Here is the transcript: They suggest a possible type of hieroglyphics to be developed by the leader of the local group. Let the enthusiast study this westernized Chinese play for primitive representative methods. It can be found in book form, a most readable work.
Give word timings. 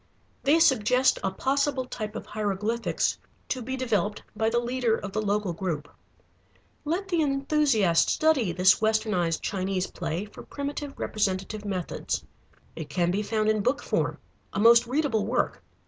They 0.41 0.57
suggest 0.57 1.19
a 1.23 1.29
possible 1.29 1.85
type 1.85 2.15
of 2.15 2.25
hieroglyphics 2.25 3.19
to 3.49 3.61
be 3.61 3.77
developed 3.77 4.23
by 4.35 4.49
the 4.49 4.57
leader 4.57 4.95
of 4.97 5.11
the 5.13 5.21
local 5.21 5.53
group. 5.53 5.87
Let 6.83 7.07
the 7.07 7.21
enthusiast 7.21 8.09
study 8.09 8.51
this 8.51 8.79
westernized 8.81 9.43
Chinese 9.43 9.85
play 9.85 10.25
for 10.25 10.41
primitive 10.41 10.97
representative 10.97 11.65
methods. 11.65 12.23
It 12.75 12.89
can 12.89 13.11
be 13.11 13.21
found 13.21 13.47
in 13.49 13.61
book 13.61 13.83
form, 13.83 14.17
a 14.53 14.59
most 14.59 14.87
readable 14.87 15.23
work. 15.27 15.61